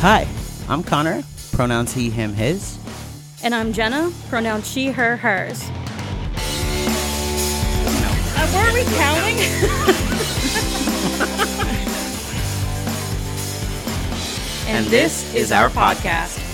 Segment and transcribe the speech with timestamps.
[0.00, 0.28] Hi,
[0.68, 2.78] I'm Connor, pronouns he, him, his.
[3.42, 5.68] And I'm Jenna, pronouns she, her, hers.
[8.36, 9.38] Uh, were we counting?
[14.68, 16.44] and, this is our podcast.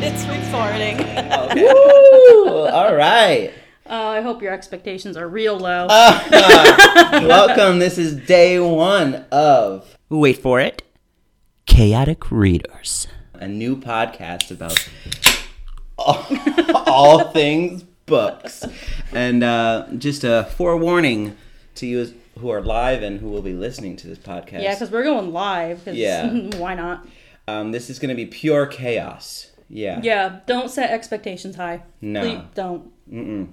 [0.00, 1.00] It's recording.
[1.54, 2.66] Woo!
[2.66, 3.52] All right.
[3.86, 5.86] Oh, I hope your expectations are real low.
[7.12, 7.78] Welcome.
[7.78, 9.96] This is day one of.
[10.08, 10.82] Wait for it.
[11.66, 13.06] Chaotic Readers.
[13.34, 14.88] A new podcast about
[15.96, 16.26] all,
[16.86, 18.64] all things books.
[19.12, 21.36] And uh, just a forewarning
[21.76, 24.62] to you who are live and who will be listening to this podcast.
[24.62, 25.84] yeah, because we're going live.
[25.84, 26.30] 'cause Yeah.
[26.56, 27.06] why not?
[27.46, 29.50] um, this is going to be pure chaos.
[29.68, 30.00] Yeah.
[30.02, 31.82] Yeah, don't set expectations high.
[32.00, 32.20] No.
[32.20, 32.90] Please don't.
[33.10, 33.48] Mm-mm.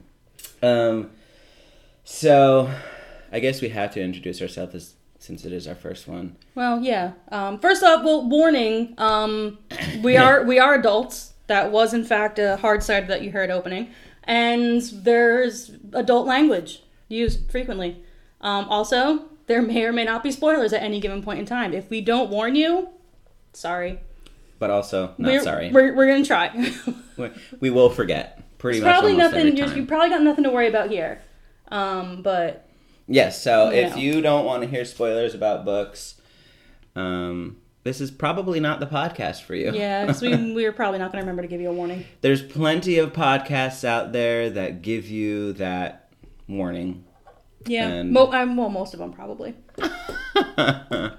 [0.62, 1.12] Um,
[2.04, 2.72] so,
[3.32, 6.36] I guess we have to introduce ourselves as, since it is our first one.
[6.54, 7.14] Well, yeah.
[7.30, 8.94] Um, first off, well, warning.
[8.98, 9.58] Um,
[10.02, 11.34] we are we are adults.
[11.48, 13.90] That was in fact a hard side that you heard opening,
[14.24, 18.02] and there's adult language used frequently.
[18.42, 21.74] Um, also, there may or may not be spoilers at any given point in time.
[21.74, 22.90] If we don't warn you,
[23.54, 24.00] sorry.
[24.60, 25.72] But also, not we're, sorry.
[25.72, 26.50] We're, we're gonna try.
[27.18, 28.42] We- we will forget.
[28.58, 29.56] Pretty much probably nothing.
[29.56, 31.22] You, you probably got nothing to worry about here.
[31.70, 32.68] Um, but
[33.08, 33.98] Yes, so if Yeah.
[33.98, 36.20] you don't want to hear spoilers about books,
[36.96, 39.72] um, this is probably not the podcast for you.
[39.74, 42.04] yeah, because we we're probably not gonna remember to give you a warning.
[42.22, 46.10] There's plenty of podcasts out there that give you that
[46.50, 47.04] warning.
[47.68, 49.56] Yeah, And- Mo- um, well, most of them probably.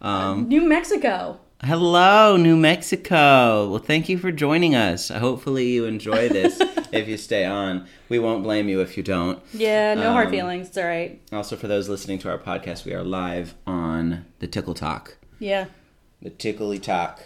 [0.00, 1.40] um, New Mexico.
[1.64, 3.68] Hello, New Mexico.
[3.70, 5.08] Well, thank you for joining us.
[5.08, 6.58] Hopefully, you enjoy this
[6.92, 7.86] if you stay on.
[8.08, 9.40] We won't blame you if you don't.
[9.52, 10.68] Yeah, no hard Um, feelings.
[10.68, 11.20] It's all right.
[11.32, 15.16] Also, for those listening to our podcast, we are live on the Tickle Talk.
[15.38, 15.66] Yeah.
[16.22, 17.20] The Tickly Talk.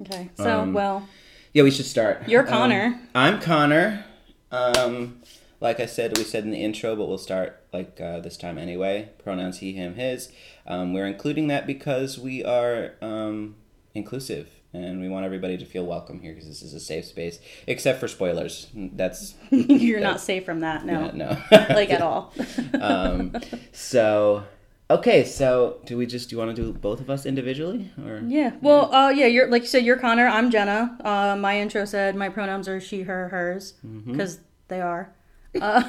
[0.00, 0.30] Okay.
[0.36, 1.08] So, Um, well,
[1.52, 2.28] Yeah, we should start.
[2.28, 3.00] You're Um, Connor.
[3.14, 4.04] I'm Connor.
[4.52, 5.20] Um,
[5.60, 8.58] like I said, we said in the intro, but we'll start like uh, this time
[8.58, 9.08] anyway.
[9.22, 10.30] Pronouns he, him, his.
[10.68, 13.56] Um, we're including that because we are um,
[13.94, 17.38] inclusive and we want everybody to feel welcome here because this is a safe space,
[17.66, 18.68] except for spoilers.
[18.74, 20.84] That's you're not safe from that.
[20.84, 21.06] No.
[21.06, 21.38] yeah, no,
[21.74, 22.34] Like at all.
[22.80, 23.34] um,
[23.72, 24.44] so
[24.90, 28.20] okay, so do we just do you want to do both of us individually or
[28.26, 28.52] yeah.
[28.60, 29.24] Well, uh, yeah.
[29.26, 29.86] You're like you said.
[29.86, 30.26] You're Connor.
[30.26, 30.98] I'm Jenna.
[31.02, 34.12] Uh, my intro said my pronouns are she, her, hers, Mm-hmm.
[34.12, 35.14] because they are.
[35.58, 35.82] Uh,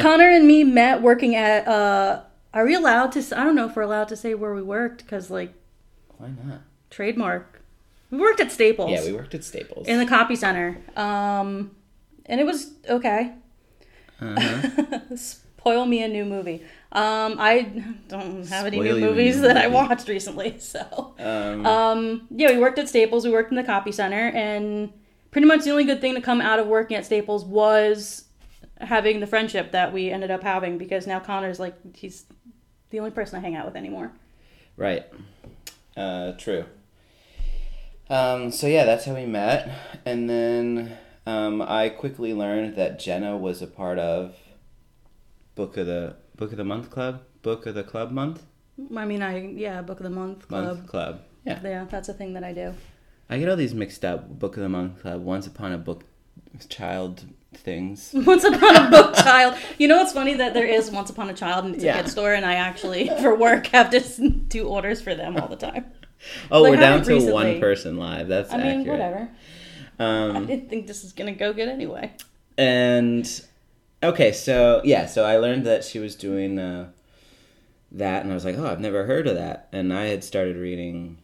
[0.00, 1.66] Connor and me met working at.
[1.66, 2.24] Uh,
[2.56, 3.38] are we allowed to?
[3.38, 5.52] I don't know if we're allowed to say where we worked because like
[6.16, 6.62] why not?
[6.88, 7.60] trademark.
[8.10, 8.90] We worked at Staples.
[8.90, 9.86] Yeah, we worked at Staples.
[9.86, 10.78] in the copy center.
[10.96, 11.72] Um,
[12.24, 13.34] and it was okay.
[14.20, 15.00] uh-huh.
[15.16, 16.64] Spoil me a new movie.
[16.92, 17.72] Um, I
[18.08, 20.56] don't have any Spoil new movies that I watched recently.
[20.60, 23.26] So, um, um, yeah, we worked at Staples.
[23.26, 24.92] We worked in the copy center, and
[25.30, 28.25] pretty much the only good thing to come out of working at Staples was
[28.80, 32.24] having the friendship that we ended up having because now Connor's like he's
[32.90, 34.12] the only person I hang out with anymore.
[34.76, 35.06] Right.
[35.96, 36.64] Uh, true.
[38.08, 39.68] Um, so yeah, that's how we met,
[40.04, 44.36] and then um, I quickly learned that Jenna was a part of
[45.56, 48.44] Book of the Book of the Month Club, Book of the Club Month
[48.94, 50.64] I mean, I yeah, book of the month club.
[50.64, 51.22] Month Club.
[51.44, 52.74] Yeah, Yeah, that's a thing that I do.
[53.30, 54.38] I get all these mixed up.
[54.38, 56.04] Book of the Month Club, Once Upon a Book
[56.68, 57.24] Child
[57.56, 58.10] things.
[58.14, 59.56] Once Upon a Book Child.
[59.78, 61.98] You know what's funny that there is Once Upon a Child and it's Yeah.
[62.00, 64.00] a store, and I actually for work have to
[64.30, 65.86] do orders for them all the time.
[66.50, 68.26] Oh, Like, we're down haven't to one person live.
[68.26, 68.86] That's I mean, accurate.
[68.98, 69.28] whatever.
[70.00, 72.12] I Um, didn't think this is gonna go good anyway.
[72.58, 73.28] and
[74.02, 76.88] okay, so yeah, so I learned that she was doing uh,
[77.92, 79.68] that, and I was like, oh, I've never heard of that.
[79.72, 81.18] And I had started reading,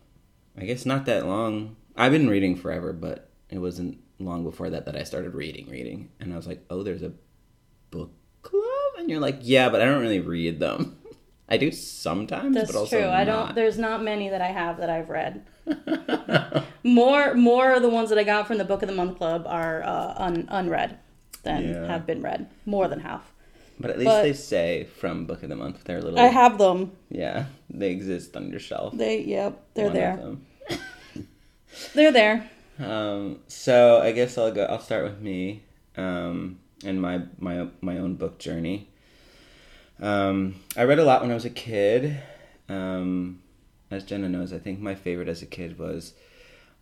[0.58, 1.75] I guess not that long.
[1.96, 6.10] I've been reading forever, but it wasn't long before that that I started reading, reading,
[6.20, 7.12] and I was like, oh, there's a
[7.90, 8.10] book
[8.42, 8.62] club,
[8.98, 10.96] and you're like, yeah, but I don't really read them.
[11.48, 13.08] I do sometimes, That's but also true.
[13.08, 13.54] I don't.
[13.54, 15.44] There's not many that I have that I've read.
[16.84, 19.44] More, more of the ones that I got from the Book of the Month Club
[19.46, 20.98] are uh, un, unread
[21.44, 21.86] than Yeah.
[21.86, 22.48] have been read.
[22.66, 23.32] More than half.
[23.78, 25.84] but at least but- they say from Book of the Month.
[25.84, 26.19] They're little.
[26.19, 26.90] I have them.
[27.08, 28.96] Yeah, they exist on your shelf.
[28.96, 30.36] They, yep, they're One there.
[31.94, 32.50] They're there.
[32.78, 34.64] Um, so I guess I'll go.
[34.64, 35.62] I'll start with me
[35.96, 38.88] um, and my my my own book journey.
[40.00, 42.19] Um, I read a lot when I was a kid.
[42.69, 43.40] Um,
[43.90, 46.14] as Jenna knows, I think my favorite as a kid was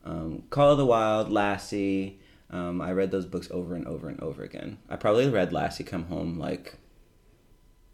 [0.05, 2.21] um, Call of the Wild, Lassie,
[2.51, 4.79] Um, I read those books over and over and over again.
[4.89, 6.77] I probably read Lassie Come Home like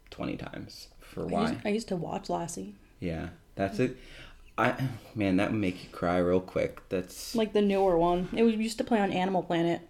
[0.09, 0.87] twenty times.
[1.01, 1.41] For I why?
[1.41, 3.97] used, I used to watch Lassie, Yeah, that's it.
[4.57, 4.75] I
[5.15, 6.81] man, that would make you cry real quick.
[6.89, 8.29] That's like the newer one.
[8.33, 9.81] It was used to play on Animal Planet.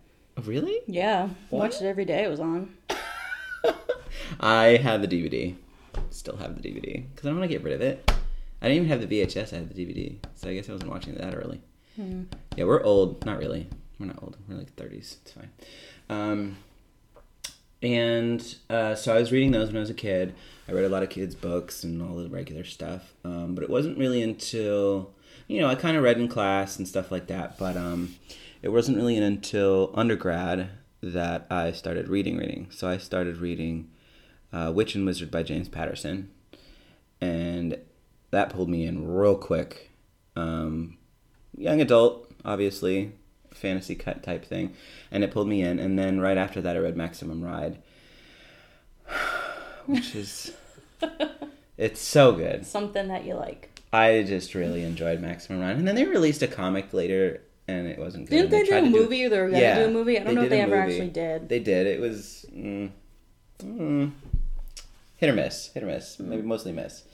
[0.44, 0.80] really.
[0.88, 1.60] Yeah, What?
[1.60, 2.24] watched it every day.
[2.24, 2.76] It was on.
[4.40, 5.56] I have the DVD.
[6.10, 8.12] Still have the DVD because I don't want to get rid of it.
[8.62, 9.54] I didn't even have the VHS.
[9.54, 11.62] I had the DVD, so I guess I wasn't watching it that early.
[12.56, 13.26] Yeah, we're old.
[13.26, 13.68] Not really.
[14.00, 14.38] We're not old.
[14.48, 15.18] We're like thirties.
[15.22, 15.50] It's fine.
[16.10, 16.58] Um,
[17.82, 20.34] and uh, so I was reading those when I was a kid.
[20.68, 23.14] I read a lot of kids' books and all the regular stuff.
[23.24, 25.12] Um, but it wasn't really until
[25.48, 27.58] you know I kind of read in class and stuff like that.
[27.58, 28.16] But um,
[28.62, 30.70] it wasn't really until undergrad
[31.02, 32.38] that I started reading.
[32.38, 32.68] Reading.
[32.72, 33.90] So I started reading
[34.52, 36.32] uh, Witch and Wizard by James Patterson,
[37.22, 37.78] and
[38.32, 39.92] that pulled me in real quick.
[40.36, 40.98] Um,
[41.56, 43.14] young adult, obviously,
[43.58, 44.74] fantasy cut type thing,
[45.12, 45.80] and it pulled me in.
[45.80, 47.78] And then right after that, I read Maximum Ride,
[49.86, 50.52] which is
[51.78, 52.66] it's so good.
[52.66, 53.82] Something that you like.
[53.94, 57.98] I just really enjoyed Maximum Ride, and then they released a comic later, and it
[58.00, 58.50] wasn't good.
[58.50, 59.28] Didn't and they do a movie?
[59.28, 60.20] They were gonna do a movie.
[60.20, 60.94] I don't know if they ever movie.
[60.94, 61.50] actually did.
[61.50, 61.88] They did.
[61.88, 62.92] It was mm,
[63.60, 64.12] mm,
[65.18, 67.04] hit or miss, hit or miss, maybe mostly miss.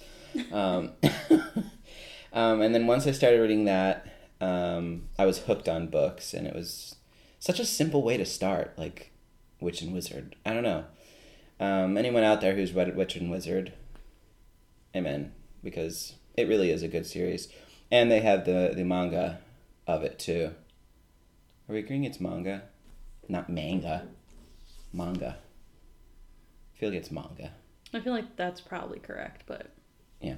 [0.52, 0.94] Um,
[2.34, 4.08] um, and then once I started reading that,
[4.44, 6.96] um, I was hooked on books, and it was
[7.40, 9.12] such a simple way to start, like
[9.62, 10.36] Witch and Wizard.
[10.46, 10.86] I don't know.
[11.60, 13.72] Um, anyone out there who's read Witch and Wizard,
[14.96, 15.32] amen,
[15.64, 17.48] because it really is a good series,
[17.90, 19.40] and they have the the manga
[19.88, 20.52] of it too.
[21.70, 22.64] Are we agreeing it's manga,
[23.30, 24.08] not manga?
[24.92, 25.38] Manga.
[26.76, 27.52] I feel like it's manga.
[27.94, 29.68] I feel like that's probably correct, but
[30.20, 30.36] Yeah.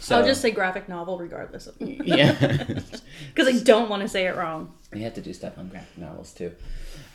[0.00, 2.32] So I'll just say graphic novel regardless of yeah.
[3.34, 4.72] because I don't want to say it wrong.
[4.92, 6.52] We have to do stuff on graphic novels too.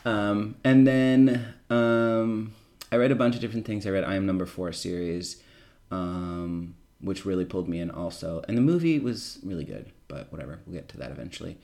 [0.05, 2.53] Um, and then um,
[2.91, 3.87] I read a bunch of different things.
[3.87, 5.41] I read I Am Number Four series,
[5.89, 8.43] um, which really pulled me in also.
[8.47, 10.59] And the movie was really good, but whatever.
[10.65, 11.57] We'll get to that eventually.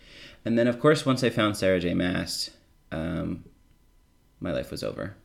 [0.44, 1.94] And then, of course, once I found Sarah J.
[1.94, 2.50] Maas,
[2.92, 3.46] um,
[4.40, 5.16] my life was over.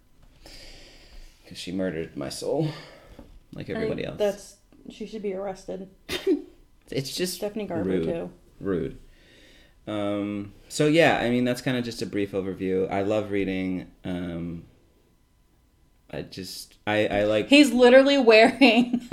[1.42, 2.68] Because she murdered my soul,
[3.54, 4.18] like I everybody else.
[4.18, 4.55] That's
[4.90, 5.88] she should be arrested.
[6.90, 8.04] It's just Stephanie Garber rude.
[8.04, 8.30] too.
[8.60, 8.98] rude.
[9.88, 12.90] Um, so yeah, I mean that's kind of just a brief overview.
[12.90, 13.90] I love reading.
[14.04, 14.64] Um,
[16.10, 17.48] I just I I like.
[17.48, 19.08] He's literally wearing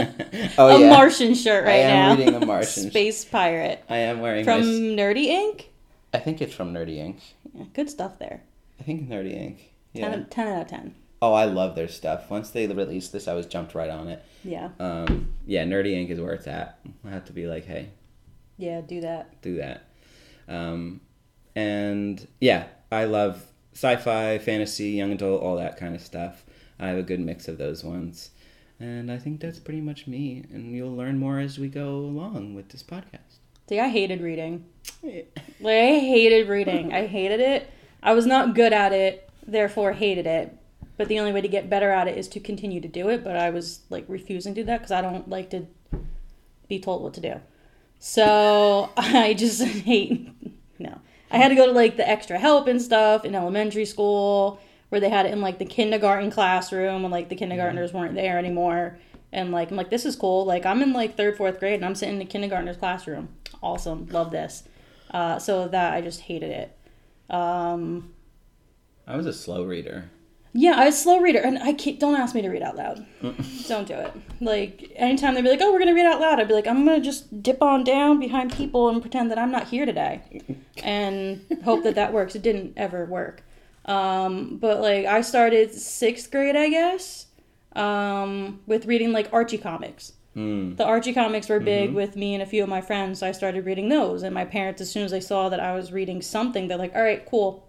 [0.58, 2.10] oh a yeah, Martian shirt right now.
[2.10, 2.26] I am now.
[2.26, 2.90] reading a Martian.
[2.90, 4.66] Space pirate I am wearing from my.
[5.04, 5.72] Nerdy Ink.
[6.14, 7.18] I think it's from Nerdy Ink.
[7.54, 8.44] Yeah, good stuff there.
[8.80, 9.74] I think Nerdy Ink.
[9.94, 10.10] Yeah.
[10.10, 10.96] 10, 10 out of 10.
[11.24, 12.30] Oh, I love their stuff.
[12.30, 14.22] Once they released this, I was jumped right on it.
[14.44, 14.72] Yeah.
[14.78, 16.80] Um, yeah, Nerdy Ink is where it's at.
[17.08, 17.92] I have to be like, hey,
[18.58, 19.42] Yeah, do that.
[19.42, 19.86] do that.
[20.50, 21.00] Um,
[21.56, 23.42] and yeah, I love
[23.72, 26.44] sci-fi, fantasy, young adult, all that kind of stuff.
[26.78, 28.32] I have a good mix of those ones,
[28.82, 30.44] and I think that's pretty much me.
[30.52, 33.40] And you'll learn more as we go along with this podcast.
[33.70, 34.66] See, I hated reading.
[35.04, 36.94] Like, I hated reading.
[36.94, 37.70] I hated it.
[38.02, 40.58] I was not good at it, therefore hated it.
[40.96, 43.24] But the only way to get better at it is to continue to do it.
[43.24, 45.66] But I was like refusing to do that because I don't like to
[46.68, 47.42] be told what to do.
[48.00, 50.30] So I just hate.
[50.80, 51.00] No,
[51.32, 54.60] I had to go to like the extra help and stuff in elementary school
[54.90, 58.38] where they had it in like the kindergarten classroom and like the kindergartners weren't there
[58.38, 59.00] anymore.
[59.32, 60.46] And like I'm like this is cool.
[60.46, 63.30] Like I'm in like third fourth grade and I'm sitting in the kindergartner's classroom.
[63.62, 64.64] Awesome, love this.
[65.10, 66.78] Uh, so that I just hated it.
[67.30, 68.14] Um,
[69.08, 70.10] I was a slow reader.
[70.56, 72.76] Yeah, I was a slow reader, and I can't, don't ask me to read out
[72.76, 73.06] loud.
[73.68, 74.14] don't do it.
[74.40, 76.86] Like anytime they'd be like, "Oh, we're gonna read out loud," I'd be like, "I'm
[76.86, 80.42] gonna just dip on down behind people and pretend that I'm not here today,
[80.84, 83.44] and hope that that works." It didn't ever work.
[83.86, 87.26] Um, but like I started sixth grade, I guess,
[87.76, 90.14] um, with reading like Archie comics.
[90.36, 90.78] Mm.
[90.78, 93.32] The Archie comics were big with me and a few of my friends, so I
[93.32, 94.22] started reading those.
[94.22, 96.96] And my parents, as soon as they saw that I was reading something, they're like,
[96.96, 97.68] "All right, cool,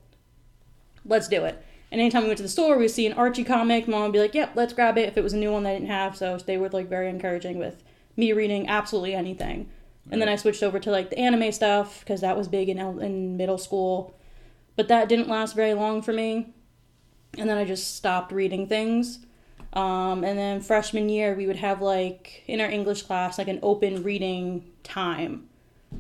[1.07, 3.45] let's do it." And anytime we went to the store, we would see an Archie
[3.45, 3.87] comic.
[3.87, 5.75] Mom would be like, "Yep, let's grab it." If it was a new one they
[5.75, 7.83] didn't have, so they were like very encouraging with
[8.17, 9.69] me reading absolutely anything.
[10.11, 12.79] And then I switched over to like the anime stuff because that was big in
[12.79, 14.15] el- in middle school,
[14.77, 16.53] but that didn't last very long for me.
[17.39, 19.21] And then I just stopped reading things.
[19.73, 23.59] Um, and then freshman year, we would have like in our English class like an
[23.63, 25.49] open reading time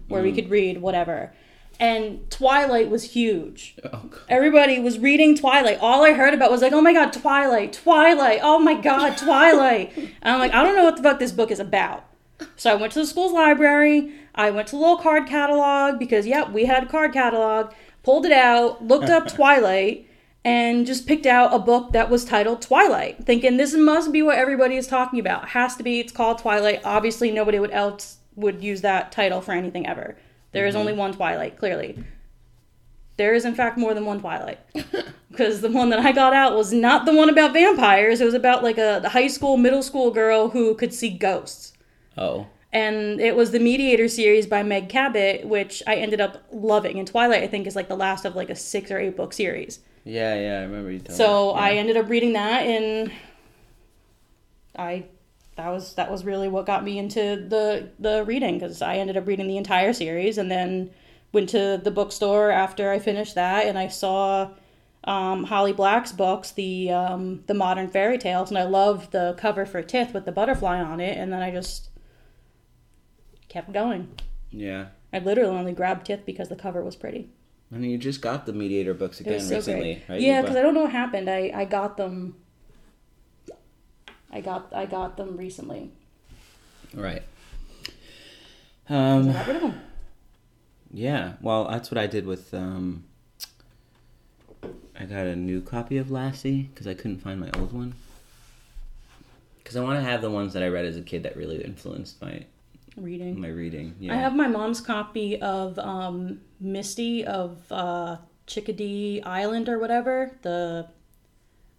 [0.08, 1.32] where we could read whatever.
[1.80, 3.76] And Twilight was huge.
[3.92, 4.08] Oh.
[4.28, 5.78] Everybody was reading Twilight.
[5.80, 9.92] All I heard about was like, oh my god, Twilight, Twilight, oh my god, Twilight.
[9.96, 12.04] and I'm like, I don't know what the fuck this book is about.
[12.56, 14.12] So I went to the school's library.
[14.34, 17.72] I went to the little card catalog because, yeah, we had a card catalog.
[18.02, 20.08] pulled it out, looked up Twilight,
[20.44, 24.36] and just picked out a book that was titled Twilight, thinking this must be what
[24.36, 25.44] everybody is talking about.
[25.44, 26.00] It has to be.
[26.00, 26.82] It's called Twilight.
[26.84, 30.16] Obviously, nobody would else would use that title for anything ever.
[30.54, 30.80] There is mm-hmm.
[30.80, 32.02] only one Twilight, clearly.
[33.16, 34.60] There is, in fact, more than one Twilight.
[35.30, 38.20] Because the one that I got out was not the one about vampires.
[38.20, 41.72] It was about like a the high school, middle school girl who could see ghosts.
[42.16, 42.46] Oh.
[42.72, 47.00] And it was the Mediator series by Meg Cabot, which I ended up loving.
[47.00, 49.32] And Twilight, I think, is like the last of like a six or eight book
[49.32, 49.80] series.
[50.04, 51.60] Yeah, yeah, I remember you telling So me.
[51.60, 53.10] I ended up reading that, and
[54.76, 55.06] I
[55.56, 59.16] that was that was really what got me into the the reading because I ended
[59.16, 60.90] up reading the entire series, and then
[61.32, 64.50] went to the bookstore after I finished that, and I saw
[65.04, 69.66] um, Holly Black's books, the um, the modern fairy tales, and I loved the cover
[69.66, 71.90] for Tithe with the butterfly on it, and then I just
[73.48, 74.08] kept going.
[74.50, 74.86] Yeah.
[75.12, 77.28] I literally only grabbed Tithe because the cover was pretty.
[77.72, 80.08] I mean, you just got the Mediator books again so recently, great.
[80.08, 80.20] right?
[80.20, 81.28] Yeah, because I don't know what happened.
[81.28, 82.36] I, I got them.
[84.34, 85.92] I got I got them recently.
[86.92, 87.22] Right.
[88.88, 89.80] Um, got rid of them.
[90.92, 92.52] yeah, well, that's what I did with.
[92.52, 93.04] Um,
[94.98, 97.94] I got a new copy of Lassie because I couldn't find my old one.
[99.62, 101.62] Because I want to have the ones that I read as a kid that really
[101.64, 102.44] influenced my
[102.96, 103.40] Reading.
[103.40, 103.94] my reading.
[103.98, 104.12] Yeah.
[104.12, 110.86] I have my mom's copy of um, Misty of uh, Chickadee Island or whatever the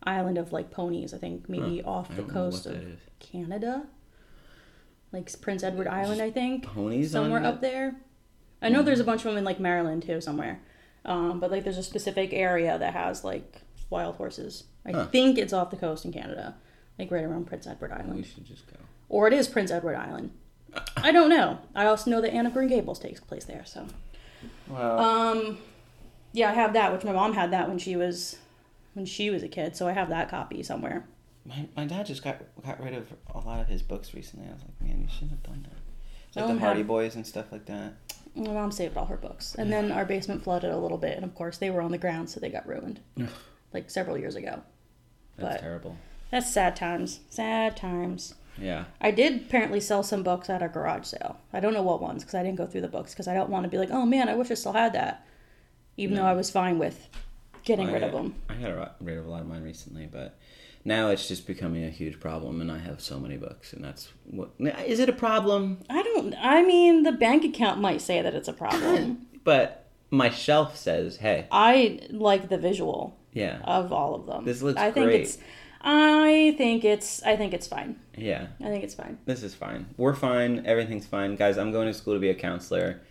[0.06, 1.14] island of like ponies.
[1.14, 2.84] I think maybe Huh, off the coast of.
[3.20, 3.88] Canada,
[5.12, 6.22] like Prince Edward Island.
[6.22, 7.96] I think Ponies somewhere up there.
[8.62, 10.60] I know there's a bunch of them in like Maryland too, somewhere.
[11.06, 14.66] Um, but like there's a specific area that has like wild horses.
[14.86, 15.06] I Huh.
[15.08, 16.56] think it's off the coast in Canada,
[17.00, 18.16] like right around Prince Edward Island.
[18.16, 18.78] We should just go.
[19.10, 20.32] or it is Prince Edward Island.
[20.98, 21.60] I don't know.
[21.74, 23.64] I also know that Anne of Green Gables takes place there.
[23.66, 23.88] So,
[24.68, 25.58] Well, um,
[26.34, 28.38] yeah, I have that, which my mom had that when she was
[28.96, 29.76] when she was a kid.
[29.78, 31.06] So I have that copy somewhere.
[31.46, 34.48] my, my dad just got got rid of a lot of his books recently.
[34.50, 35.78] I was like, man, you shouldn't have done that.
[36.28, 37.94] It's like Um, the Hardy Boys and stuff like that.
[38.36, 41.24] My mom saved all her books, and then our basement flooded a little bit, and
[41.24, 43.00] of course they were on the ground, so they got ruined,
[43.74, 44.62] like several years ago.
[45.38, 45.96] That's But- terrible.
[46.32, 47.20] That's sad times.
[47.30, 48.34] Sad times.
[48.58, 48.86] Yeah.
[49.00, 51.38] I did apparently sell some books at a garage sale.
[51.54, 53.50] I don't know what ones because I didn't go through the books because I don't
[53.50, 55.26] want to be like, oh man, I wish I still had that.
[55.98, 57.08] Even though I was fine with
[57.66, 58.36] getting rid of them.
[58.50, 60.38] I got a- rid of a lot of mine recently, but
[60.86, 64.10] now it's just becoming a huge problem, and I have so many books, and that's
[64.26, 65.80] what is it a problem?
[65.90, 66.36] I don't.
[66.40, 69.28] I mean, the bank account might say that it's a problem.
[69.44, 74.44] But my shelf says, hey, I like the visual yeah, of all of them.
[74.44, 75.22] This looks I think great.
[75.22, 75.38] it's.
[75.82, 77.22] I think it's.
[77.22, 78.00] I think it's fine.
[78.18, 79.20] yeah, I think it's fine.
[79.26, 79.86] this is fine.
[79.98, 80.66] We're fine.
[80.66, 81.60] Everything's fine, guys.
[81.60, 83.02] I'm going to school to be a counselor.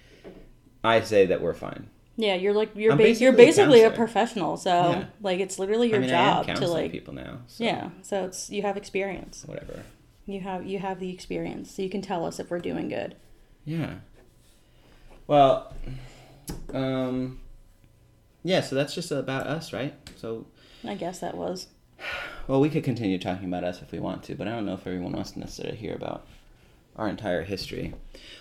[0.82, 1.88] I say that we're fine.
[2.16, 4.56] Yeah, you're like you're I'm bas- you're basically a a professional.
[4.56, 5.04] So Yeah.
[5.20, 7.38] like it's literally your I mean, job to like people now.
[7.48, 7.90] So yeah.
[8.02, 9.44] So it's you have experience.
[9.46, 9.82] whatever.
[10.26, 13.16] You have you have the experience, so you can tell us if we're doing good.
[13.64, 13.94] Yeah.
[15.26, 15.72] Well,
[16.72, 17.40] um,
[18.42, 18.60] yeah.
[18.60, 19.94] So that's just about us, right?
[20.16, 20.46] So
[20.86, 21.68] I guess that was.
[22.46, 24.74] Well, we could continue talking about us if we want to, but I don't know
[24.74, 26.26] if everyone wants to necessarily hear about
[26.96, 27.94] our entire history.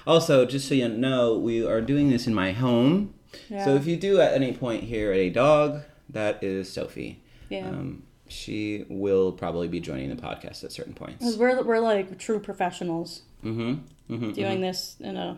[0.06, 3.14] Also, just so you know, we are doing this in my home.
[3.50, 3.66] Yeah.
[3.66, 7.22] So if you do at any point hear a dog, that is Sophie.
[7.50, 7.68] yeah.
[7.68, 11.20] Um, she will probably be joining the podcast at certain points.
[11.20, 14.14] Because we're, we're like true professionals Mm-hmm.
[14.14, 15.38] mm-hmm doing this in a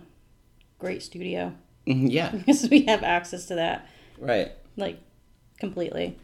[0.79, 1.53] great studio
[1.87, 2.29] hmm Yeah.
[2.35, 3.87] because we have access to that
[4.19, 4.51] Right.
[4.77, 4.99] like
[5.59, 6.17] completely.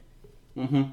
[0.56, 0.84] Mm-hmm.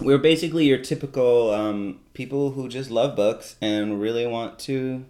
[0.00, 5.04] We're basically your typical um, people who just love books and really want to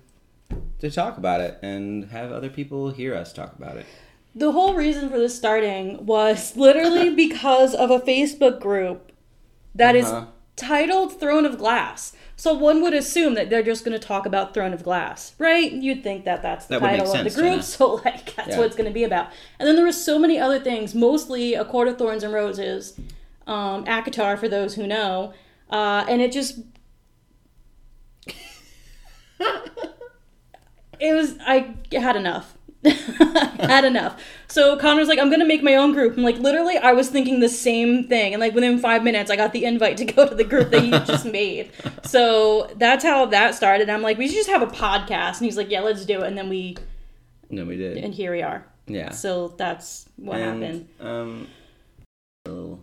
[0.79, 3.87] to talk about it and have other people hear us talk about it.
[4.39, 9.11] The whole reason for this starting was literally because of a Facebook group
[9.75, 10.27] that is Uh-huh.
[10.57, 12.13] titled Throne of Glass.
[12.39, 15.73] So one would assume that they're just going to talk about Throne of Glass, right?
[15.73, 18.59] You'd think that that's the That title of the group, so like that's Yeah.
[18.59, 19.29] what it's going to be about.
[19.59, 22.93] And then there were so many other things, mostly A Court of Thorns and Roses,
[23.47, 25.33] um, ACOTAR for those who know,
[25.71, 26.59] uh, and it just
[31.01, 32.55] it was I had enough.
[33.61, 34.23] had enough.
[34.49, 36.17] So Connor's like, I'm gonna make my own group.
[36.17, 39.37] I'm like, literally, I was thinking the same thing, and like within five minutes, I
[39.37, 41.71] got the invite to go to the group that he just made.
[42.05, 43.91] So that's how that started.
[43.91, 46.27] I'm like, we should just have a podcast, and he's like, yeah, let's do it.
[46.29, 46.77] And then we,
[47.51, 47.99] No, we did.
[47.99, 48.65] and here we are.
[48.87, 49.11] yeah.
[49.11, 50.89] So that's what and, happened.
[51.01, 51.49] Um,
[52.47, 52.81] a little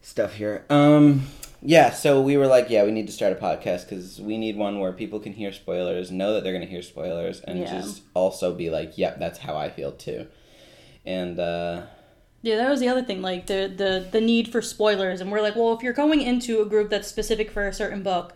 [0.00, 0.64] stuff here.
[0.70, 1.22] Um,
[1.62, 1.90] yeah.
[1.90, 4.80] So we were like, yeah, we need to start a podcast because we need one
[4.80, 7.80] where people can hear spoilers, know that they're going to hear spoilers, and Yeah.
[7.80, 10.26] just also be like, yep, that's how I feel too.
[11.04, 11.82] and uh,
[12.42, 15.40] Yeah, that was the other thing, like the the the need for spoilers, and we're
[15.42, 18.34] like, well, if you're going into a group that's specific for a certain book,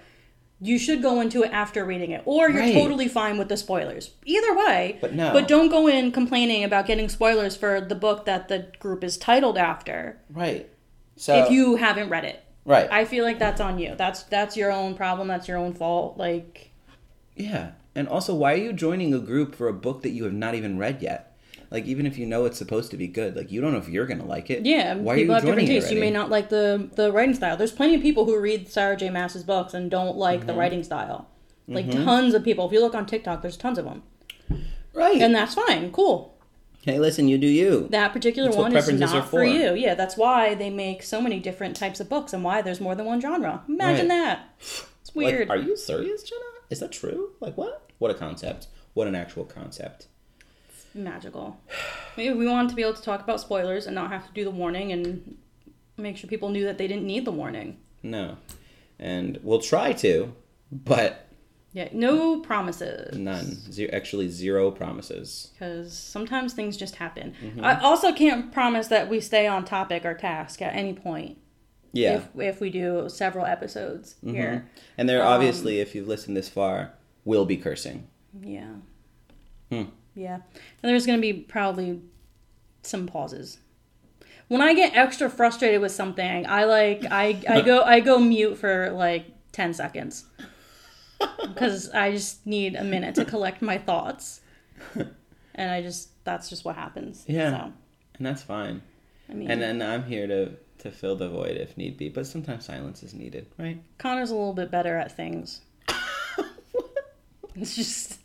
[0.60, 2.72] you should go into it after reading it, or you're Right.
[2.74, 4.12] totally fine with the spoilers.
[4.24, 5.32] Either way, But no.
[5.32, 9.16] But don't go in complaining about getting spoilers for the book that the group is
[9.18, 10.68] titled after right.
[11.16, 12.42] So if you haven't read it.
[12.66, 13.94] Right, I feel like that's on you.
[13.96, 15.28] That's that's your own problem.
[15.28, 16.18] That's your own fault.
[16.18, 16.70] Like,
[17.34, 20.34] yeah, and also, why are you joining a group for a book that you have
[20.34, 21.32] not even read yet?
[21.70, 23.88] Like, even if you know it's supposed to be good, like you don't know if
[23.88, 24.64] you're gonna like it.
[24.64, 25.90] yeah, why are people you have different joining it tastes.
[25.92, 27.56] You may not like the the writing style.
[27.56, 29.10] There's plenty of people who read Sarah J.
[29.10, 30.46] Maas's books and don't like Mm-hmm.
[30.48, 31.28] the writing style.
[31.68, 32.66] Like tons of people.
[32.66, 34.04] If you look on TikTok, there's tons of them,
[34.94, 35.20] Right.
[35.20, 35.90] and that's fine.
[35.90, 36.35] Cool.
[36.86, 37.88] Hey, listen, you do you.
[37.90, 39.44] That particular That's one is not for for.
[39.44, 39.74] you.
[39.74, 42.94] Yeah, that's why they make so many different types of books and why there's more
[42.94, 43.62] than one genre.
[43.68, 44.14] Imagine Right.
[44.16, 44.48] that.
[45.02, 45.48] It's weird.
[45.48, 46.40] Like, are you serious, Jenna?
[46.70, 47.32] Is that true?
[47.40, 47.90] Like, what?
[47.98, 48.68] What a concept.
[48.94, 50.06] What an actual concept.
[50.94, 51.60] magical.
[52.16, 54.44] Maybe we wanted to be able to talk about spoilers and not have to do
[54.44, 55.36] the warning and
[55.98, 57.76] make sure people knew that they didn't need the warning.
[58.02, 58.38] No.
[58.98, 60.32] And we'll try to,
[60.72, 61.25] but
[61.76, 63.18] Yeah, no promises.
[63.18, 63.70] none.
[63.70, 65.50] Zero, actually, zero promises.
[65.52, 67.34] Because sometimes things just happen.
[67.38, 67.62] Mm-hmm.
[67.62, 71.36] I also can't promise that we stay on topic or task at any point
[71.92, 72.16] Yeah.
[72.20, 72.40] Mm-hmm.
[72.40, 74.66] if, if we do several episodes here.
[74.96, 76.92] and there um, obviously, if you've listened this far,
[77.26, 78.08] will be cursing.
[78.40, 78.76] Yeah.
[79.70, 79.90] Hmm.
[80.14, 80.36] Yeah.
[80.36, 82.00] And there's going to be probably
[82.80, 83.58] some pauses.
[84.48, 88.56] When I get extra frustrated with something, I like I I go I go mute
[88.56, 90.24] for like 10 seconds.
[91.56, 94.40] Cuz I just need a minute to collect my thoughts.
[95.58, 97.24] And I just that's just what happens.
[97.26, 97.50] Yeah.
[97.50, 97.72] So,
[98.18, 98.82] And that's fine.
[99.30, 102.26] I mean, And then I'm here to, to fill the void if need be, but
[102.26, 103.80] sometimes silence is needed, right?
[103.96, 105.62] Connor's a little bit better at things.
[107.54, 108.18] It's just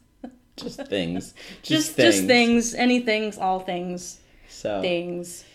[0.58, 1.34] Just things.
[1.64, 4.20] just just things, any things, all things,
[4.50, 5.46] So, things.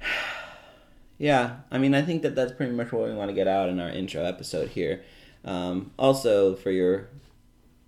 [1.18, 3.68] yeah, I mean, I think that that's pretty much what we want to get out
[3.68, 5.02] in our intro episode here.
[5.44, 7.08] Um, also, for your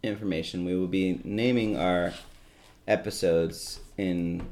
[0.03, 2.13] information, we will be naming our
[2.87, 4.47] episodes in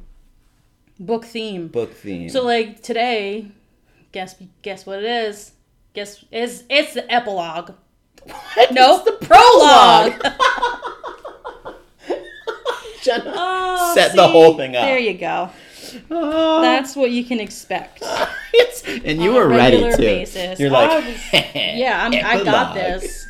[0.98, 1.68] Book theme.
[1.68, 2.28] book theme.
[2.28, 3.48] So like today,
[4.12, 5.52] guess guess what it is?
[5.92, 7.72] Guess is it's the epilogue.
[8.54, 8.72] What?
[8.72, 10.22] No, It's the prologue.
[13.02, 14.84] Jenna Oh, set the whole thing up.
[14.84, 15.50] There you go.
[16.10, 16.60] Oh.
[16.62, 18.02] That's what you can expect.
[18.54, 19.96] It's- and you were ready too.
[19.96, 20.60] basis.
[20.60, 21.16] You're like, was-
[21.54, 23.26] Yeah, I'm, I got this.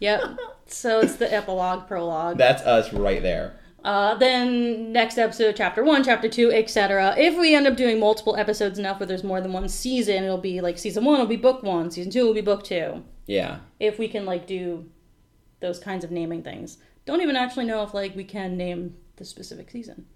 [0.00, 0.38] Yep.
[0.66, 2.38] So it's the epilogue, prologue.
[2.38, 3.58] That's us right there.
[3.84, 7.14] Uh, then next episode, chapter one, chapter two, etc.
[7.18, 10.38] If we end up doing multiple episodes enough where there's more than one season, it'll
[10.38, 13.04] be like season one will be book one, season two will be book two.
[13.26, 13.58] Yeah.
[13.78, 14.86] if we can like do
[15.60, 16.78] those kinds of naming things.
[17.04, 20.06] Don't even actually know if like we can name the specific season.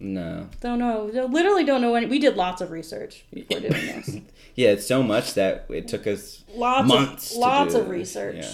[0.00, 0.48] No.
[0.60, 1.04] Don't know.
[1.30, 2.06] Literally don't know any.
[2.06, 4.16] We did lots of research before doing this.
[4.54, 7.32] Yeah, it's so much that it took us Lots months.
[7.32, 8.36] of lots of research.
[8.36, 8.52] Yeah.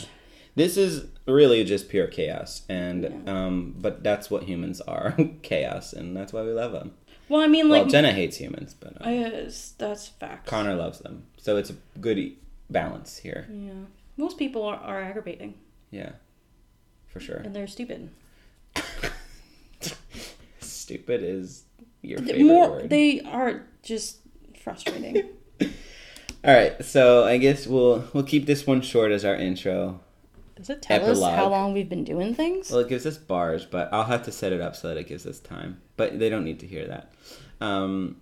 [0.57, 6.17] This is really just pure chaos, and um, but that's what humans are, chaos, and
[6.17, 6.95] that's why we love them.
[7.29, 10.47] Well, I mean, well, like, Jenna hates humans, but uh, I, uh, that's fact.
[10.47, 12.33] Connor loves them, so it's a good
[12.71, 13.47] balance here.
[13.53, 13.73] Yeah,
[14.17, 15.55] most people are, are aggravating
[15.91, 16.13] Yeah,
[17.07, 17.37] for sure.
[17.37, 18.11] and they're stupid.
[20.87, 21.65] Stupid is
[22.01, 22.91] your favorite More, word.
[22.91, 24.19] they are just
[24.63, 25.25] frustrating.
[25.61, 29.99] All right, so I guess we'll we'll keep this one short as our intro.
[30.55, 31.35] Does it tell us Epilogue.
[31.35, 32.71] how long we've been doing things?
[32.71, 35.09] Well, it gives us bars, but I'll have to set it up so that it
[35.09, 35.81] gives us time.
[35.97, 37.13] But they don't need to hear that.
[37.61, 38.21] Um,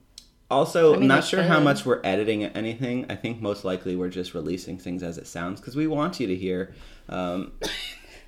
[0.51, 3.05] also, I mean, not sure how much we're editing anything.
[3.11, 6.27] I think most likely we're just releasing things as it sounds because we want you
[6.29, 6.73] to hear
[7.11, 7.53] um,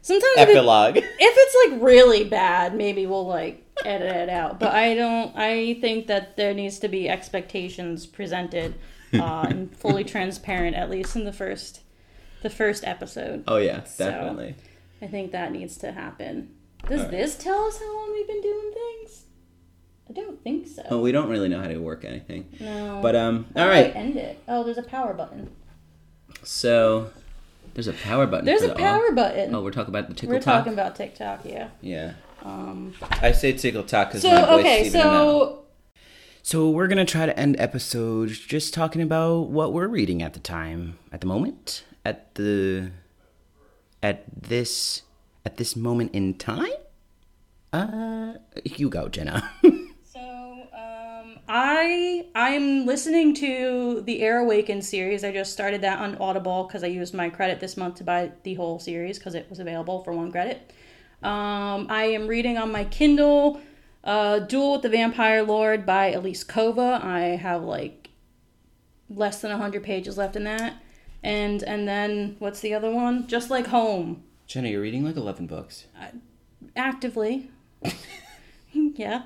[0.06, 0.96] Sometimes if, it, epilogue.
[0.98, 4.60] if it's like really bad, maybe we'll like edit it out.
[4.60, 5.36] But I don't.
[5.36, 8.76] I think that there needs to be expectations presented
[9.14, 11.80] uh, and fully transparent, at least in the first,
[12.42, 13.42] the first episode.
[13.48, 14.54] oh yeah, So- definitely.
[15.02, 16.54] I think that needs to happen.
[16.88, 17.10] Does Alright.
[17.10, 19.24] this tell us how long we've been doing things?
[20.08, 20.84] I don't think so.
[20.88, 22.48] Oh, we don't really know how to work anything.
[22.60, 23.00] no.
[23.02, 24.40] But um, How all I end it.
[24.46, 25.50] Oh, there's a power button.
[26.44, 27.10] So
[27.76, 28.46] there's a power button.
[28.46, 29.14] There's for a the power all.
[29.14, 29.54] button.
[29.54, 30.60] Oh, we're talking about the tickle We're talk.
[30.64, 31.68] talking about TikTok, yeah.
[31.82, 35.04] Yeah, Um, I say tickle talk because so my voice okay, even out.
[35.04, 35.64] so
[36.42, 40.40] So we're gonna try to end episodes just talking about what we're reading at the
[40.40, 42.90] time, at the moment, at the,
[44.02, 45.02] at this,
[45.44, 46.72] at this moment in time.
[47.72, 48.34] Uh,
[48.64, 49.50] you go, Jenna.
[51.48, 55.22] I I'm listening to the Air Awakened series.
[55.24, 58.32] I just started that on Audible because I used my credit this month to buy
[58.42, 60.72] the whole series because it was available for one credit.
[61.22, 63.60] Um, I am reading on my Kindle
[64.04, 67.02] Uh, Duel with the Vampire Lord by Elise Kova.
[67.02, 68.10] I have like
[69.08, 70.82] less than 100 pages left in that.
[71.22, 73.26] And and then what's the other one?
[73.26, 74.22] Just Like Home.
[74.46, 75.86] Jenna, you're reading like 11 books.
[76.76, 77.50] Actively.
[78.72, 79.22] yeah.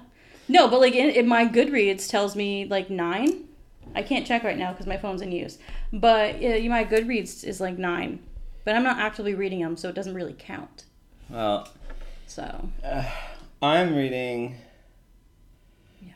[0.50, 3.44] No, but like in, in my Goodreads tells me like 9.
[3.94, 5.58] I can't check right now because my phone's in use.
[5.92, 8.18] But yeah, my Goodreads is like 9.
[8.64, 10.84] But I'm not actively reading them, so it doesn't really count.
[11.28, 11.68] Well,
[12.26, 13.04] So, uh,
[13.62, 14.56] I'm reading.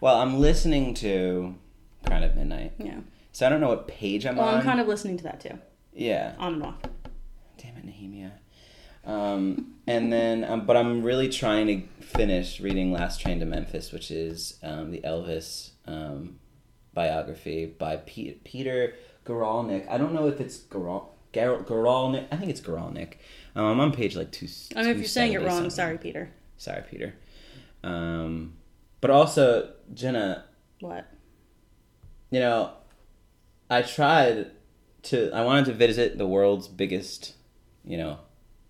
[0.00, 1.54] Well, I'm listening to
[2.04, 2.72] Crown of Midnight.
[2.78, 2.98] yeah.
[3.32, 4.54] So I don't know what page I'm Well, on.
[4.56, 5.58] I'm kind of listening to that too.
[5.92, 6.34] Yeah.
[6.38, 6.76] On and off.
[7.58, 8.32] Damn it, Nehemia.
[9.06, 13.92] Um, and then, um, but I'm really trying to finish reading Last Train to Memphis,
[13.92, 16.38] which is um, the Elvis um,
[16.94, 18.94] biography by Pe- Peter
[19.26, 19.86] Guralnick.
[19.90, 22.26] I don't know if it's Goral- Gar- Guralnick.
[22.32, 23.14] I think it's Guralnick.
[23.54, 24.48] Um, I'm on page like two.
[24.74, 25.70] I mean, if you're saying it wrong, something.
[25.70, 26.32] sorry, Peter.
[26.56, 27.14] Sorry, Peter.
[27.82, 28.54] Um,
[29.00, 30.44] but also, Jenna,
[30.80, 31.06] What?
[32.30, 32.72] you know,
[33.68, 34.50] I tried
[35.04, 35.30] to.
[35.32, 37.34] I wanted to visit the world's biggest,
[37.84, 38.18] you know,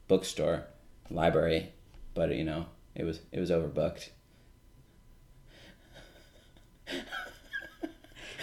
[0.09, 0.65] bookstore,
[1.11, 1.73] library,
[2.15, 4.11] but you know, it was it was overbooked.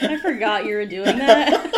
[0.02, 1.72] I forgot you were doing that.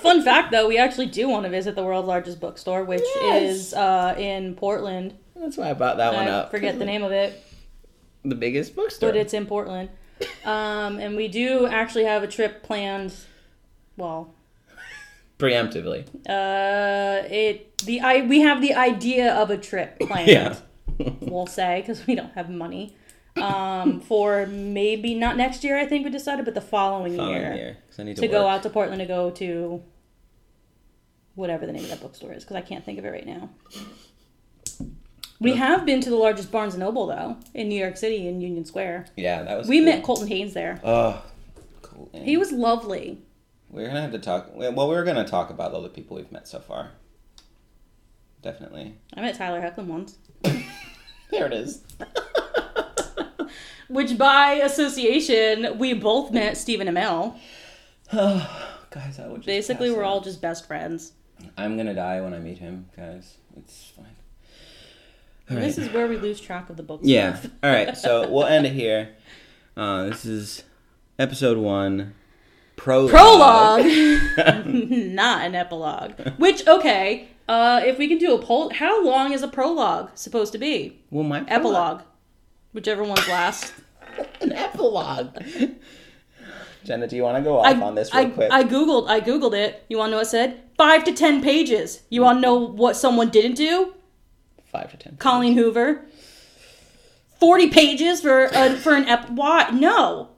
[0.00, 3.42] Fun fact, though, we actually do want to visit the world's largest bookstore, which Yes.
[3.42, 5.14] is uh, in Portland.
[5.34, 6.50] That's why I brought that one I up.
[6.50, 7.42] forget the name of it,
[8.24, 9.10] The biggest bookstore.
[9.10, 9.88] but it's in Portland.
[10.44, 13.14] Um, and we do actually have a trip planned.
[13.96, 14.34] Well,
[15.38, 16.06] preemptively.
[16.28, 20.28] uh, it the I we have the idea of a trip planned.
[20.28, 20.56] Yeah.
[21.20, 22.96] we'll say because we don't have money
[23.36, 25.76] um, for maybe not next year.
[25.76, 28.46] I think we decided, but the following, Following year, year, I need to, to go
[28.46, 29.82] out to Portland to go to
[31.34, 33.50] whatever the name of that bookstore is because I can't think of it right now.
[35.40, 38.40] We have been to the largest Barnes and Noble though in New York City in
[38.40, 39.06] Union Square.
[39.16, 39.68] Yeah, that was.
[39.68, 39.86] We cool.
[39.86, 40.80] met Colton Haynes there.
[40.84, 41.22] Oh,
[41.82, 42.08] cool.
[42.12, 43.18] He was lovely.
[43.74, 44.50] We're gonna have to talk.
[44.54, 46.92] Well, we're gonna talk about all the people we've met so far.
[48.40, 48.94] Definitely.
[49.14, 50.16] I met Tyler Hoechlin once,
[51.30, 51.82] There it is.
[53.88, 57.36] which by association we both met Stephen Amell.
[58.12, 60.08] Oh, guys, I would just Basically, we're out.
[60.08, 61.12] all just best friends.
[61.56, 63.38] I'm gonna die when I meet him, guys.
[63.56, 64.06] It's fine.
[65.48, 67.00] This is where we lose track of the book.
[67.02, 67.40] Yeah.
[67.62, 67.96] All right.
[67.96, 69.16] So we'll end it here.
[69.76, 70.62] Uh, this is
[71.18, 72.14] episode one.
[72.76, 73.10] Prologue.
[73.10, 73.86] prologue?
[74.66, 76.12] Not an epilogue.
[76.38, 80.52] Which okay uh if we can do a poll how long is a prologue supposed
[80.52, 81.00] to be?
[81.10, 82.02] Well, my epilogue.
[82.72, 83.72] Whichever one's last.
[84.40, 85.36] An epilogue.
[86.84, 88.52] Jenna, do you want to go off on this real I, quick?
[88.52, 89.84] I googled i googled it.
[89.88, 90.60] You want to know what it said?
[90.76, 92.02] Five to ten pages.
[92.10, 93.94] You want to know what someone didn't do?
[94.66, 95.16] Five to ten.
[95.16, 96.06] colleen hoover.
[97.40, 99.68] 40 pages for a, for an ep why?
[99.70, 100.30] No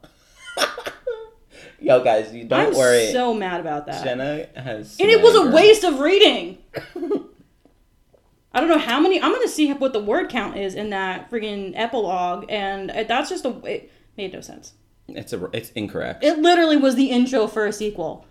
[1.79, 3.07] Yo, guys, you don't worry.
[3.07, 4.99] i'm so mad about that Jenna has.
[4.99, 6.57] And it was a waste of reading.
[8.53, 9.21] I don't know how many.
[9.21, 13.45] I'm gonna see what the word count is in that friggin' epilogue, and that's just
[13.45, 13.49] a.
[13.65, 14.73] It made no sense.
[15.07, 15.49] It's a.
[15.53, 16.23] It's incorrect.
[16.23, 18.25] It literally was the intro for a sequel.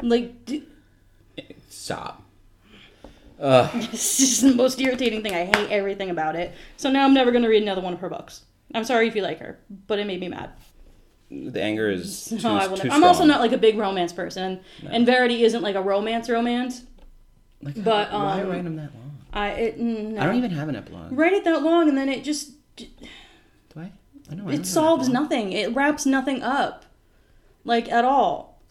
[0.00, 0.64] Like, d-
[1.68, 2.22] Stop.
[3.40, 3.70] Ugh.
[3.74, 5.34] it's just the most irritating thing.
[5.34, 6.52] I hate everything about it.
[6.76, 8.42] So now I'm never gonna read another one of her books.
[8.74, 10.50] I'm sorry if you like her, but it made me mad.
[11.30, 12.96] The anger is too, No, I will too never.
[12.96, 16.82] I'm also not like a big romance person, and Verity isn't like a romance romance.
[17.62, 19.18] Like, but, why um, write them that long?
[19.32, 20.22] I it, mm, no.
[20.22, 21.12] I don't even have an epilogue.
[21.12, 22.86] write it that long, and then it just Do
[23.76, 23.92] I?
[24.30, 24.48] I know.
[24.48, 25.52] I it solves nothing.
[25.52, 26.86] It wraps nothing up,
[27.64, 28.62] like at all.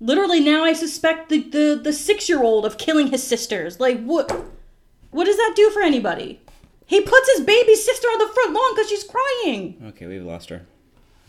[0.00, 3.80] Literally, now I suspect the the, the six year old of killing his sisters.
[3.80, 4.30] Like what?
[5.10, 6.40] What does that do for anybody?
[6.86, 9.82] He puts his baby sister on the front lawn because she's crying.
[9.88, 10.66] Okay, we've lost her.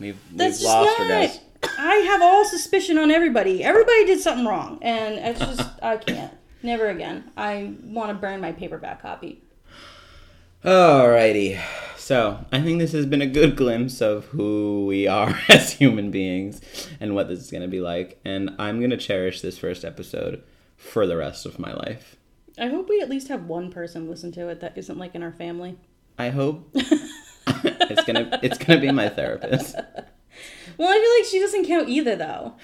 [0.00, 1.06] We've, That's we've just lost not.
[1.06, 1.40] her, guys.
[1.78, 3.62] I have all suspicion on everybody.
[3.62, 6.32] Everybody did something wrong, and it's just I can't.
[6.62, 7.30] Never again.
[7.36, 9.42] I want to burn my paperback copy.
[10.64, 11.60] Alrighty.
[11.96, 16.10] So, I think this has been a good glimpse of who we are as human
[16.10, 16.60] beings
[16.98, 18.20] and what this is going to be like.
[18.24, 20.42] And I'm going to cherish this first episode
[20.76, 22.16] for the rest of my life.
[22.58, 25.22] I hope we at least have one person listen to it that isn't like in
[25.22, 25.78] our family.
[26.18, 26.74] I hope
[27.90, 29.74] it's to it's to be my therapist.
[30.78, 32.54] Well, I feel like she doesn't count either, though.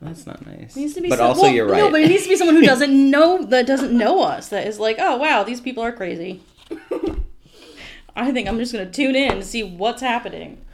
[0.00, 0.76] That's not nice.
[0.76, 1.78] It needs to be but some- also well, you're right.
[1.78, 4.48] No, but it needs to be someone who doesn't know that doesn't know us.
[4.48, 6.42] That is like, oh wow, these people are crazy.
[8.16, 10.64] I think I'm just gonna tune in to see what's happening.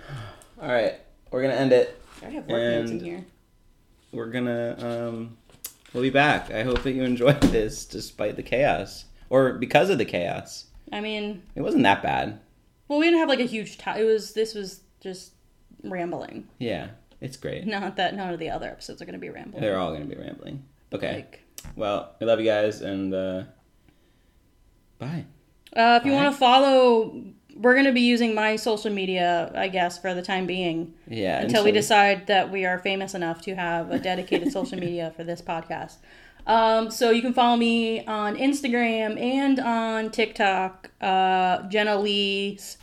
[0.60, 0.94] All right.
[1.30, 2.00] We're to end it.
[2.22, 3.24] I have work notes in here.
[4.12, 5.36] We're to um
[5.92, 6.50] we'll be back.
[6.52, 10.66] I hope that you enjoyed this despite the chaos or because of the chaos.
[10.92, 12.38] I mean, It wasn't that bad.
[12.92, 13.78] Well, we didn't have like a huge.
[13.78, 14.32] T- it was.
[14.34, 15.32] This was just
[15.82, 16.48] rambling.
[16.58, 16.88] Yeah,
[17.20, 17.66] it's great.
[17.66, 19.60] Not that none of the other episodes are going to be rambling.
[19.62, 20.62] They're all gonna be rambling.
[20.92, 21.14] Okay.
[21.16, 21.40] Like,
[21.76, 23.42] Well, we love you guys, and uh,
[24.98, 25.24] bye.
[25.76, 27.22] uh, if you want to follow,
[27.56, 30.94] we're going to be using my social media, I guess, for the time being.
[31.06, 31.42] Yeah.
[31.42, 35.24] until we decide that we are famous enough to have a dedicated social media for
[35.24, 35.96] this podcast.
[36.46, 42.78] Um, so you can follow me on Instagram and on TikTok, uh, Jenna Leighs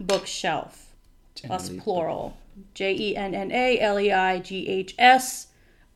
[0.00, 0.80] Bookshelf.
[1.46, 2.36] Plus Lee's plural.
[2.74, 5.48] J E N N A L E I G H S.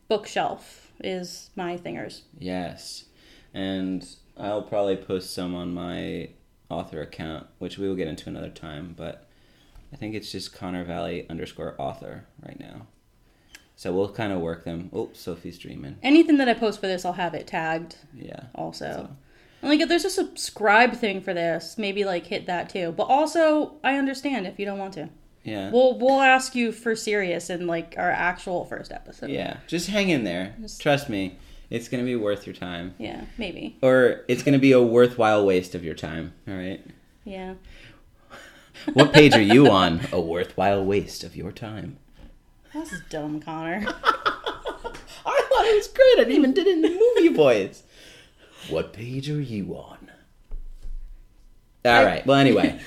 [0.07, 2.21] Bookshelf is my thingers.
[2.37, 3.05] Yes,
[3.53, 4.05] and
[4.37, 6.29] I'll probably post some on my
[6.69, 8.93] author account, which we will get into another time.
[8.97, 9.27] But
[9.93, 12.87] I think it's just Connor Vallee underscore author right now.
[13.75, 14.89] So we'll kind of work them.
[14.93, 15.97] Oh, Sophie's dreaming.
[16.03, 18.43] Anything that I post for this, I'll have it tagged Yeah.
[18.53, 19.09] also.
[19.61, 22.93] And like if there's a subscribe thing for this, maybe like hit that too.
[22.95, 25.09] But also, I understand if you don't want to.
[25.45, 25.71] Yeah.
[25.71, 29.29] We'll we'll ask you for serious in like our actual first episode.
[29.29, 29.57] yeah.
[29.67, 30.55] Just hang in there.
[30.79, 31.37] Trust me,
[31.69, 33.77] it's gonna be worth your time, Yeah, maybe.
[33.81, 36.33] or it's gonna be a worthwhile waste of your time.
[36.47, 36.83] All right.
[37.25, 37.55] Yeah.
[38.93, 40.01] What page are you on?
[40.11, 41.97] A worthwhile waste of your time.
[42.73, 43.83] That's dumb, Connor.
[43.87, 46.27] I thought it was great.
[46.27, 47.83] I even did it in the movie voice.
[48.69, 50.09] What page are you on?
[51.85, 52.25] All right.
[52.25, 52.79] Well, anyway,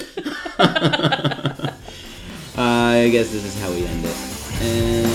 [0.59, 1.73] uh,
[2.57, 4.17] I guess this is how we end it.
[4.63, 5.12] And